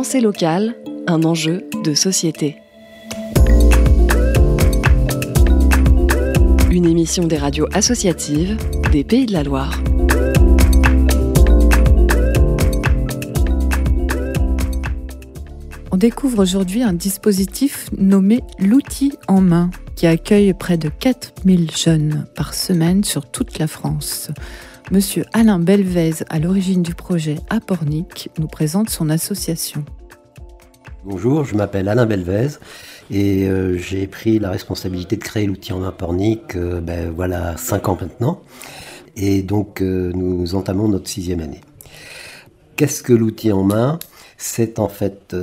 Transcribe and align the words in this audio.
Pensée 0.00 0.22
locale, 0.22 0.76
un 1.08 1.24
enjeu 1.24 1.68
de 1.84 1.92
société. 1.92 2.56
Une 6.70 6.86
émission 6.86 7.26
des 7.26 7.36
radios 7.36 7.66
associatives 7.74 8.56
des 8.92 9.04
Pays 9.04 9.26
de 9.26 9.34
la 9.34 9.42
Loire. 9.42 9.78
On 15.92 15.98
découvre 15.98 16.44
aujourd'hui 16.44 16.82
un 16.82 16.94
dispositif 16.94 17.90
nommé 17.98 18.40
l'outil 18.58 19.12
en 19.28 19.42
main 19.42 19.68
qui 19.96 20.06
accueille 20.06 20.54
près 20.54 20.78
de 20.78 20.88
4000 20.88 21.70
jeunes 21.76 22.24
par 22.34 22.54
semaine 22.54 23.04
sur 23.04 23.30
toute 23.30 23.58
la 23.58 23.66
France. 23.66 24.30
Monsieur 24.90 25.24
Alain 25.32 25.60
Belvez, 25.60 26.24
à 26.28 26.40
l'origine 26.40 26.82
du 26.82 26.94
projet 26.94 27.36
Apornic, 27.48 28.28
nous 28.38 28.48
présente 28.48 28.90
son 28.90 29.08
association. 29.08 29.84
Bonjour, 31.04 31.44
je 31.44 31.54
m'appelle 31.54 31.88
Alain 31.88 32.06
Belvez 32.06 32.48
et 33.10 33.48
euh, 33.48 33.78
j'ai 33.78 34.08
pris 34.08 34.40
la 34.40 34.50
responsabilité 34.50 35.16
de 35.16 35.22
créer 35.22 35.46
l'outil 35.46 35.72
en 35.72 35.78
main 35.78 35.92
euh, 36.56 36.80
ben, 36.80 37.12
voilà 37.14 37.56
5 37.56 37.88
ans 37.88 37.98
maintenant. 38.00 38.42
Et 39.16 39.42
donc 39.42 39.80
euh, 39.80 40.10
nous 40.12 40.56
entamons 40.56 40.88
notre 40.88 41.08
sixième 41.08 41.40
année. 41.40 41.60
Qu'est-ce 42.74 43.04
que 43.04 43.12
l'outil 43.12 43.52
en 43.52 43.62
main? 43.62 43.98
C'est 44.38 44.78
en 44.78 44.88
fait 44.88 45.36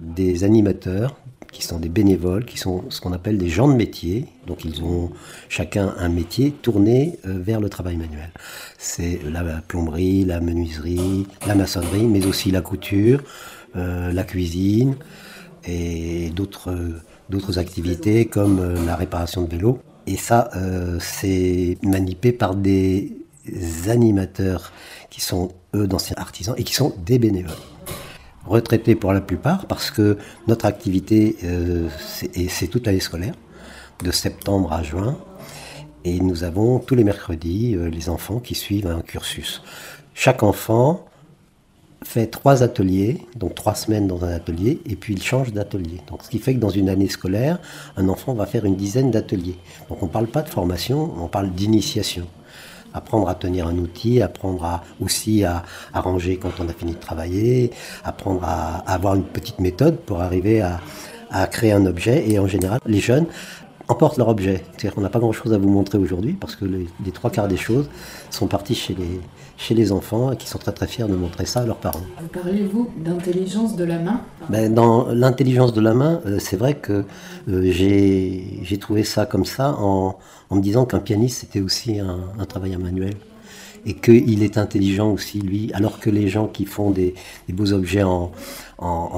des 0.00 0.44
animateurs 0.44 1.16
qui 1.54 1.62
sont 1.62 1.78
des 1.78 1.88
bénévoles, 1.88 2.44
qui 2.44 2.58
sont 2.58 2.84
ce 2.90 3.00
qu'on 3.00 3.12
appelle 3.12 3.38
des 3.38 3.48
gens 3.48 3.68
de 3.68 3.74
métier. 3.74 4.26
Donc 4.46 4.64
ils 4.64 4.82
ont 4.82 5.10
chacun 5.48 5.94
un 5.98 6.08
métier 6.08 6.50
tourné 6.50 7.18
euh, 7.26 7.38
vers 7.40 7.60
le 7.60 7.70
travail 7.70 7.96
manuel. 7.96 8.30
C'est 8.76 9.20
la 9.30 9.42
plomberie, 9.66 10.24
la 10.24 10.40
menuiserie, 10.40 11.26
la 11.46 11.54
maçonnerie, 11.54 12.06
mais 12.06 12.26
aussi 12.26 12.50
la 12.50 12.60
couture, 12.60 13.22
euh, 13.76 14.12
la 14.12 14.24
cuisine 14.24 14.96
et 15.66 16.30
d'autres 16.30 17.58
activités 17.58 18.26
comme 18.26 18.58
euh, 18.58 18.84
la 18.84 18.96
réparation 18.96 19.42
de 19.42 19.50
vélos. 19.50 19.78
Et 20.06 20.18
ça, 20.18 20.50
c'est 21.00 21.78
manipé 21.82 22.32
par 22.32 22.54
des 22.54 23.16
animateurs 23.88 24.70
qui 25.08 25.22
sont 25.22 25.52
eux 25.74 25.86
d'anciens 25.86 26.16
artisans 26.18 26.54
et 26.58 26.62
qui 26.62 26.74
sont 26.74 26.92
des 27.06 27.18
bénévoles 27.18 27.56
retraités 28.46 28.94
pour 28.94 29.12
la 29.12 29.20
plupart, 29.20 29.66
parce 29.66 29.90
que 29.90 30.18
notre 30.46 30.66
activité, 30.66 31.36
euh, 31.44 31.88
c'est 32.48 32.68
toute 32.68 32.86
l'année 32.86 33.00
scolaire, 33.00 33.34
de 34.02 34.10
septembre 34.10 34.72
à 34.72 34.82
juin, 34.82 35.16
et 36.04 36.20
nous 36.20 36.44
avons 36.44 36.78
tous 36.78 36.94
les 36.94 37.04
mercredis 37.04 37.74
euh, 37.74 37.88
les 37.88 38.08
enfants 38.08 38.38
qui 38.38 38.54
suivent 38.54 38.86
un 38.86 39.00
cursus. 39.00 39.62
Chaque 40.14 40.42
enfant 40.42 41.06
fait 42.02 42.26
trois 42.26 42.62
ateliers, 42.62 43.26
donc 43.34 43.54
trois 43.54 43.74
semaines 43.74 44.06
dans 44.06 44.24
un 44.24 44.32
atelier, 44.32 44.80
et 44.86 44.94
puis 44.94 45.14
il 45.14 45.22
change 45.22 45.52
d'atelier. 45.52 46.02
Donc, 46.08 46.22
ce 46.22 46.28
qui 46.28 46.38
fait 46.38 46.54
que 46.54 46.60
dans 46.60 46.68
une 46.68 46.90
année 46.90 47.08
scolaire, 47.08 47.58
un 47.96 48.08
enfant 48.08 48.34
va 48.34 48.44
faire 48.44 48.66
une 48.66 48.76
dizaine 48.76 49.10
d'ateliers. 49.10 49.56
Donc 49.88 50.02
on 50.02 50.06
ne 50.06 50.10
parle 50.10 50.26
pas 50.26 50.42
de 50.42 50.50
formation, 50.50 51.14
on 51.18 51.28
parle 51.28 51.50
d'initiation 51.50 52.26
apprendre 52.94 53.28
à 53.28 53.34
tenir 53.34 53.66
un 53.66 53.76
outil, 53.76 54.22
apprendre 54.22 54.80
aussi 55.00 55.44
à, 55.44 55.64
ranger 55.92 56.38
quand 56.38 56.52
on 56.60 56.68
a 56.68 56.72
fini 56.72 56.92
de 56.92 57.00
travailler, 57.00 57.70
apprendre 58.04 58.42
à, 58.44 58.78
avoir 58.90 59.16
une 59.16 59.24
petite 59.24 59.58
méthode 59.58 59.98
pour 59.98 60.22
arriver 60.22 60.62
à, 60.62 60.80
créer 61.50 61.72
un 61.72 61.84
objet. 61.84 62.30
Et 62.30 62.38
en 62.38 62.46
général, 62.46 62.78
les 62.86 63.00
jeunes 63.00 63.26
emportent 63.88 64.16
leur 64.16 64.28
objet. 64.28 64.62
C'est-à-dire 64.72 64.94
qu'on 64.94 65.00
n'a 65.00 65.10
pas 65.10 65.18
grand-chose 65.18 65.52
à 65.52 65.58
vous 65.58 65.68
montrer 65.68 65.98
aujourd'hui 65.98 66.32
parce 66.32 66.56
que 66.56 66.64
les, 66.64 67.10
trois 67.12 67.30
quarts 67.30 67.48
des 67.48 67.56
choses 67.56 67.88
sont 68.30 68.46
partis 68.46 68.74
chez 68.74 68.94
les, 68.94 69.20
chez 69.56 69.74
les 69.74 69.92
enfants 69.92 70.32
et 70.32 70.36
qui 70.36 70.48
sont 70.48 70.58
très 70.58 70.72
très 70.72 70.86
fiers 70.86 71.06
de 71.06 71.14
montrer 71.14 71.46
ça 71.46 71.60
à 71.60 71.66
leurs 71.66 71.76
parents. 71.76 72.00
Parlez-vous 72.32 72.90
d'intelligence 72.96 73.76
de 73.76 73.84
la 73.84 73.98
main? 73.98 74.20
Ben, 74.48 74.72
Dans 74.72 75.06
l'intelligence 75.08 75.72
de 75.72 75.80
la 75.80 75.94
main, 75.94 76.20
euh, 76.26 76.38
c'est 76.38 76.56
vrai 76.56 76.74
que 76.74 77.04
euh, 77.48 77.62
j'ai 77.70 78.78
trouvé 78.78 79.04
ça 79.04 79.26
comme 79.26 79.44
ça 79.44 79.76
en, 79.78 80.16
en 80.50 80.56
me 80.56 80.60
disant 80.60 80.86
qu'un 80.86 81.00
pianiste, 81.00 81.40
c'était 81.40 81.60
aussi 81.60 81.98
un, 82.00 82.44
travail 82.46 82.76
manuel. 82.76 83.14
Et 83.86 83.94
qu'il 83.94 84.42
est 84.42 84.56
intelligent 84.56 85.10
aussi, 85.10 85.40
lui, 85.40 85.70
alors 85.74 86.00
que 86.00 86.10
les 86.10 86.28
gens 86.28 86.46
qui 86.46 86.64
font 86.64 86.90
des, 86.90 87.14
beaux 87.48 87.72
objets 87.72 88.02
en, 88.02 88.32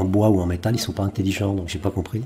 bois 0.05 0.29
ou 0.31 0.41
en 0.41 0.47
métal, 0.47 0.75
ils 0.75 0.79
ne 0.79 0.83
sont 0.83 0.93
pas 0.93 1.05
intelligents, 1.05 1.55
donc 1.55 1.69
j'ai 1.69 1.79
pas 1.79 1.91
compris. 1.91 2.23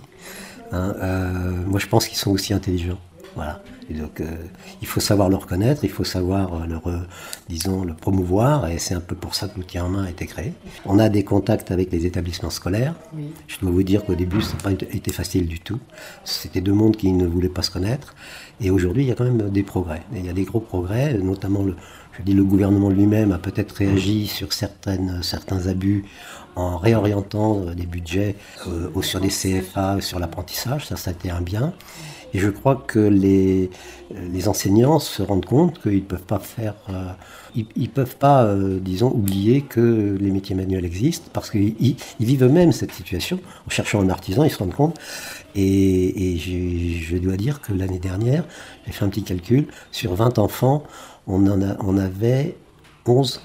Hein, 0.72 0.94
euh, 1.02 1.64
moi, 1.66 1.78
je 1.78 1.86
pense 1.86 2.06
qu'ils 2.06 2.18
sont 2.18 2.30
aussi 2.30 2.54
intelligents. 2.54 2.98
Voilà. 3.34 3.62
Et 3.90 3.94
donc, 3.94 4.20
euh, 4.20 4.26
il 4.80 4.86
faut 4.86 5.00
savoir 5.00 5.28
le 5.28 5.36
reconnaître, 5.36 5.82
il 5.82 5.90
faut 5.90 6.04
savoir 6.04 6.54
euh, 6.54 6.66
le, 6.66 6.78
disons, 7.48 7.84
le 7.84 7.94
promouvoir, 7.94 8.68
et 8.68 8.78
c'est 8.78 8.94
un 8.94 9.00
peu 9.00 9.16
pour 9.16 9.34
ça 9.34 9.48
que 9.48 9.56
l'outil 9.56 9.80
en 9.80 9.88
main 9.88 10.04
a 10.04 10.10
été 10.10 10.26
créé. 10.26 10.52
On 10.86 10.98
a 11.00 11.08
des 11.08 11.24
contacts 11.24 11.72
avec 11.72 11.90
les 11.90 12.06
établissements 12.06 12.50
scolaires. 12.50 12.94
Je 13.48 13.58
dois 13.58 13.70
vous 13.70 13.82
dire 13.82 14.04
qu'au 14.04 14.14
début, 14.14 14.42
ça 14.42 14.54
n'a 14.54 14.62
pas 14.62 14.72
été 14.72 15.12
facile 15.12 15.46
du 15.46 15.58
tout. 15.58 15.80
C'était 16.24 16.60
deux 16.60 16.72
mondes 16.72 16.96
qui 16.96 17.12
ne 17.12 17.26
voulaient 17.26 17.48
pas 17.48 17.62
se 17.62 17.70
connaître. 17.70 18.14
Et 18.60 18.70
aujourd'hui, 18.70 19.04
il 19.04 19.08
y 19.08 19.12
a 19.12 19.14
quand 19.16 19.24
même 19.24 19.50
des 19.50 19.64
progrès. 19.64 20.02
il 20.14 20.24
y 20.24 20.28
a 20.30 20.34
des 20.34 20.44
gros 20.44 20.60
progrès, 20.60 21.14
notamment 21.14 21.64
le, 21.64 21.74
le 22.26 22.44
gouvernement 22.44 22.90
lui-même 22.90 23.32
a 23.32 23.38
peut-être 23.38 23.72
réagi 23.72 24.26
sur 24.26 24.52
certaines, 24.52 25.22
certains 25.22 25.66
abus 25.66 26.04
en 26.56 26.76
réorientant 26.76 27.60
des 27.76 27.86
budgets 27.86 28.36
euh, 28.66 29.02
sur 29.02 29.20
des 29.20 29.28
CFA, 29.28 30.00
sur 30.00 30.18
l'apprentissage. 30.18 30.86
Ça, 30.86 30.96
ça 30.96 31.10
a 31.10 31.12
été 31.12 31.30
un 31.30 31.40
bien. 31.40 31.72
Et 32.32 32.38
je 32.38 32.48
crois 32.48 32.76
que 32.86 32.98
les, 32.98 33.70
les 34.32 34.48
enseignants 34.48 35.00
se 35.00 35.22
rendent 35.22 35.44
compte 35.44 35.80
qu'ils 35.82 35.96
ne 35.96 36.00
peuvent 36.00 36.22
pas 36.22 36.38
faire, 36.38 36.74
euh, 36.88 37.10
ils, 37.56 37.88
peuvent 37.88 38.16
pas, 38.16 38.44
euh, 38.44 38.78
disons, 38.80 39.10
oublier 39.12 39.62
que 39.62 40.16
les 40.20 40.30
métiers 40.30 40.54
manuels 40.54 40.84
existent 40.84 41.28
parce 41.32 41.50
qu'ils 41.50 41.74
ils 41.80 42.26
vivent 42.26 42.44
eux-mêmes 42.44 42.70
cette 42.70 42.92
situation. 42.92 43.40
En 43.66 43.70
cherchant 43.70 44.00
un 44.00 44.08
artisan, 44.08 44.44
ils 44.44 44.50
se 44.50 44.58
rendent 44.58 44.74
compte. 44.74 44.96
Et, 45.56 46.34
et 46.34 46.38
je 46.38 47.16
dois 47.16 47.36
dire 47.36 47.60
que 47.60 47.72
l'année 47.72 47.98
dernière, 47.98 48.44
j'ai 48.86 48.92
fait 48.92 49.04
un 49.04 49.08
petit 49.08 49.24
calcul, 49.24 49.66
sur 49.90 50.14
20 50.14 50.38
enfants, 50.38 50.84
on, 51.26 51.46
en 51.46 51.62
a, 51.62 51.76
on 51.80 51.96
avait 51.98 52.56
11 53.06 53.40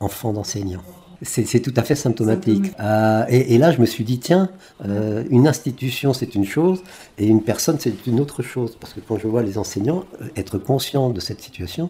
enfants 0.00 0.32
d'enseignants. 0.32 0.82
C'est 1.22 1.60
tout 1.60 1.72
à 1.76 1.82
fait 1.82 1.94
symptomatique. 1.94 2.72
Euh, 2.80 3.24
et, 3.28 3.56
là, 3.56 3.72
je 3.72 3.80
me 3.80 3.86
suis 3.86 4.04
dit, 4.04 4.18
tiens, 4.18 4.50
euh, 4.84 5.24
une 5.30 5.48
institution, 5.48 6.12
c'est 6.12 6.34
une 6.34 6.44
chose, 6.44 6.82
et 7.16 7.26
une 7.26 7.42
personne, 7.42 7.78
c'est 7.80 8.06
une 8.06 8.20
autre 8.20 8.42
chose. 8.42 8.76
Parce 8.78 8.92
que 8.92 9.00
quand 9.00 9.18
je 9.18 9.26
vois 9.26 9.42
les 9.42 9.56
enseignants 9.56 10.04
euh, 10.20 10.26
être 10.36 10.58
conscients 10.58 11.08
de 11.10 11.20
cette 11.20 11.40
situation, 11.40 11.88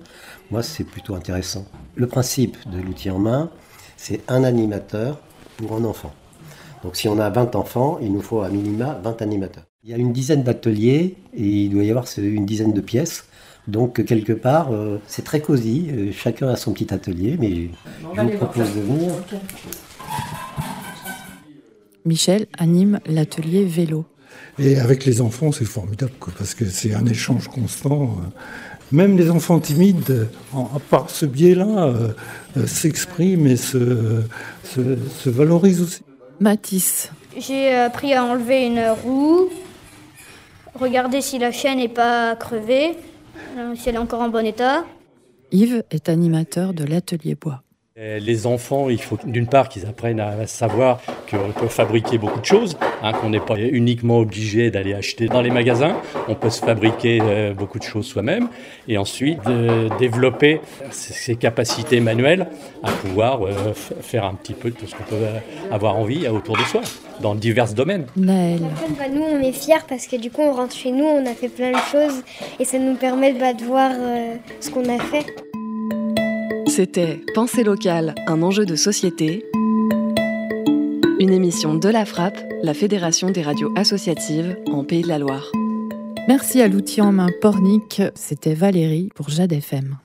moi, 0.52 0.62
c'est 0.62 0.84
plutôt 0.84 1.16
intéressant. 1.16 1.66
Le 1.96 2.06
principe 2.06 2.56
de 2.70 2.80
l'outil 2.80 3.10
en 3.10 3.18
main, 3.18 3.50
c'est 3.96 4.20
un 4.28 4.44
animateur 4.44 5.20
pour 5.56 5.72
un 5.74 5.84
enfant. 5.84 6.12
Donc 6.84 6.96
si 6.96 7.08
on 7.08 7.18
a 7.18 7.30
20 7.30 7.56
enfants, 7.56 7.98
il 8.02 8.12
nous 8.12 8.20
faut 8.20 8.42
à 8.42 8.50
minima 8.50 9.00
20 9.02 9.22
animateurs. 9.22 9.64
Il 9.82 9.90
y 9.90 9.94
a 9.94 9.96
une 9.96 10.12
dizaine 10.12 10.42
d'ateliers 10.42 11.16
et 11.32 11.42
il 11.42 11.70
doit 11.70 11.82
y 11.82 11.90
avoir 11.90 12.06
une 12.18 12.44
dizaine 12.44 12.72
de 12.72 12.80
pièces. 12.80 13.24
Donc 13.66 14.04
quelque 14.04 14.32
part, 14.32 14.72
euh, 14.72 14.98
c'est 15.06 15.24
très 15.24 15.40
cosy. 15.40 15.86
Euh, 15.90 16.12
chacun 16.12 16.48
a 16.48 16.56
son 16.56 16.72
petit 16.72 16.92
atelier, 16.92 17.36
mais 17.38 17.70
je 18.14 18.20
vous 18.20 18.36
propose 18.36 18.74
de 18.74 18.80
venir. 18.80 19.12
Michel 22.04 22.46
anime 22.58 23.00
l'atelier 23.06 23.64
vélo. 23.64 24.04
Et 24.58 24.78
avec 24.78 25.06
les 25.06 25.20
enfants, 25.20 25.52
c'est 25.52 25.64
formidable, 25.64 26.12
parce 26.38 26.54
que 26.54 26.66
c'est 26.66 26.94
un 26.94 27.06
échange 27.06 27.48
constant. 27.48 28.16
Même 28.92 29.16
les 29.16 29.30
enfants 29.30 29.58
timides, 29.58 30.28
à 30.54 30.78
part 30.90 31.08
ce 31.08 31.24
biais-là, 31.24 31.86
euh, 32.56 32.66
s'expriment 32.66 33.46
et 33.46 33.56
se, 33.56 34.22
se, 34.64 35.30
valorisent 35.30 35.80
aussi. 35.80 36.02
Matisse. 36.38 37.10
J'ai 37.38 37.74
appris 37.74 38.12
à 38.12 38.24
enlever 38.24 38.66
une 38.66 38.84
roue, 39.02 39.48
regarder 40.74 41.20
si 41.20 41.38
la 41.38 41.50
chaîne 41.50 41.78
n'est 41.78 41.88
pas 41.88 42.36
crevée, 42.36 42.96
si 43.74 43.88
elle 43.88 43.96
est 43.96 43.98
encore 43.98 44.20
en 44.20 44.28
bon 44.28 44.46
état. 44.46 44.84
Yves 45.52 45.82
est 45.90 46.08
animateur 46.08 46.74
de 46.74 46.84
l'atelier 46.84 47.34
bois. 47.34 47.63
Les 47.96 48.48
enfants, 48.48 48.90
il 48.90 49.00
faut 49.00 49.16
d'une 49.24 49.46
part 49.46 49.68
qu'ils 49.68 49.86
apprennent 49.86 50.18
à 50.18 50.48
savoir 50.48 51.00
qu'on 51.30 51.52
peut 51.52 51.68
fabriquer 51.68 52.18
beaucoup 52.18 52.40
de 52.40 52.44
choses, 52.44 52.76
hein, 53.04 53.12
qu'on 53.12 53.30
n'est 53.30 53.38
pas 53.38 53.56
uniquement 53.56 54.18
obligé 54.18 54.72
d'aller 54.72 54.94
acheter 54.94 55.28
dans 55.28 55.40
les 55.40 55.50
magasins, 55.50 55.94
on 56.26 56.34
peut 56.34 56.50
se 56.50 56.58
fabriquer 56.58 57.20
euh, 57.22 57.54
beaucoup 57.54 57.78
de 57.78 57.84
choses 57.84 58.06
soi-même, 58.06 58.48
et 58.88 58.98
ensuite 58.98 59.38
de 59.44 59.96
développer 60.00 60.60
ses 60.90 61.36
capacités 61.36 62.00
manuelles 62.00 62.48
à 62.82 62.90
pouvoir 62.90 63.46
euh, 63.46 63.72
faire 63.74 64.24
un 64.24 64.34
petit 64.34 64.54
peu 64.54 64.70
de 64.70 64.74
tout 64.74 64.88
ce 64.88 64.96
qu'on 64.96 65.04
peut 65.04 65.26
avoir 65.70 65.94
envie 65.94 66.26
autour 66.26 66.56
de 66.56 66.62
soi, 66.62 66.80
dans 67.20 67.36
divers 67.36 67.74
domaines. 67.74 68.06
Naël. 68.16 68.58
Bah, 68.98 69.04
nous, 69.08 69.22
on 69.22 69.40
est 69.40 69.52
fiers 69.52 69.86
parce 69.88 70.08
que 70.08 70.16
du 70.16 70.32
coup, 70.32 70.42
on 70.42 70.52
rentre 70.52 70.74
chez 70.74 70.90
nous, 70.90 71.04
on 71.04 71.24
a 71.26 71.34
fait 71.34 71.48
plein 71.48 71.70
de 71.70 71.84
choses, 71.92 72.24
et 72.58 72.64
ça 72.64 72.80
nous 72.80 72.96
permet 72.96 73.34
bah, 73.34 73.52
de 73.52 73.62
voir 73.62 73.92
euh, 73.94 74.34
ce 74.58 74.70
qu'on 74.70 74.88
a 74.88 74.98
fait. 74.98 75.26
C'était 76.76 77.20
Pensée 77.36 77.62
locale, 77.62 78.16
un 78.26 78.42
enjeu 78.42 78.66
de 78.66 78.74
société. 78.74 79.44
Une 81.20 81.30
émission 81.30 81.76
de 81.76 81.88
la 81.88 82.04
Frappe, 82.04 82.36
la 82.64 82.74
Fédération 82.74 83.30
des 83.30 83.42
radios 83.42 83.72
associatives 83.76 84.58
en 84.72 84.82
Pays 84.82 85.02
de 85.02 85.06
la 85.06 85.20
Loire. 85.20 85.52
Merci 86.26 86.60
à 86.60 86.66
l'outil 86.66 87.00
en 87.00 87.12
main 87.12 87.28
Pornic, 87.40 88.02
c'était 88.16 88.54
Valérie 88.54 89.08
pour 89.14 89.28
Jade 89.28 89.52
FM. 89.52 89.98